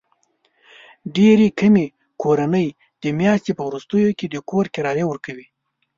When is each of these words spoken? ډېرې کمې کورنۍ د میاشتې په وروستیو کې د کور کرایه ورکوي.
ډېرې 1.15 1.47
کمې 1.59 1.85
کورنۍ 2.21 2.67
د 3.03 3.05
میاشتې 3.19 3.51
په 3.57 3.63
وروستیو 3.69 4.09
کې 4.19 4.25
د 4.29 4.35
کور 4.49 4.65
کرایه 4.75 5.05
ورکوي. 5.07 5.47